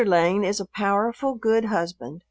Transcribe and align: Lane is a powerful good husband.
Lane 0.03 0.43
is 0.43 0.59
a 0.59 0.65
powerful 0.65 1.35
good 1.35 1.65
husband. 1.65 2.19